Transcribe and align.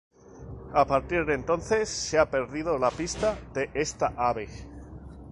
A 0.73 0.83
partir 0.87 1.25
de 1.27 1.35
entonces 1.35 1.87
se 1.87 2.17
ha 2.17 2.31
perdido 2.31 2.79
la 2.79 2.89
pista 2.89 3.37
de 3.53 3.69
esta 3.75 4.07
ave. 4.17 4.49